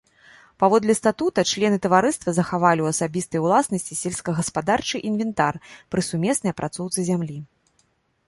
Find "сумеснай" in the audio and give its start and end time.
6.09-6.51